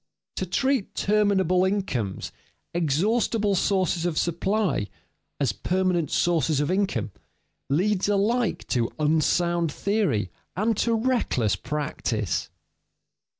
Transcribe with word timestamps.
To 0.37 0.47
treat 0.47 0.95
terminable 0.95 1.63
incomes, 1.63 2.31
exhaustible 2.73 3.53
sources 3.53 4.03
of 4.03 4.17
supply, 4.17 4.87
as 5.39 5.53
permanent 5.53 6.09
sources 6.09 6.59
of 6.59 6.71
income, 6.71 7.11
leads 7.69 8.09
alike 8.09 8.65
to 8.69 8.89
unsound 8.97 9.71
theory 9.71 10.31
and 10.55 10.75
to 10.77 10.95
reckless 10.95 11.55
practice. 11.55 12.49